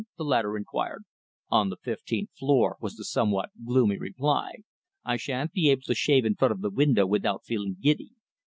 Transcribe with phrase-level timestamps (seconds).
[0.17, 1.03] the latter inquired.
[1.51, 4.63] "On the fifteenth floor," was the somewhat gloomy reply.
[5.05, 8.09] "I shan't be able to shave in front of the window without feeling giddy.